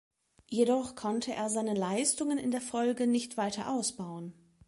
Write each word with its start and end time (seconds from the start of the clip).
Jedoch 0.49 0.95
konnte 0.95 1.31
er 1.35 1.47
seine 1.51 1.75
Leistungen 1.75 2.39
in 2.39 2.49
der 2.49 2.59
Folge 2.59 3.05
nicht 3.05 3.37
weiter 3.37 3.69
ausbauen. 3.71 4.33